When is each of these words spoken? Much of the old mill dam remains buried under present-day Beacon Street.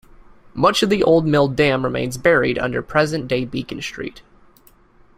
Much 0.55 0.81
of 0.81 0.89
the 0.89 1.03
old 1.03 1.27
mill 1.27 1.47
dam 1.47 1.83
remains 1.85 2.17
buried 2.17 2.57
under 2.57 2.81
present-day 2.81 3.45
Beacon 3.45 3.79
Street. 3.83 4.23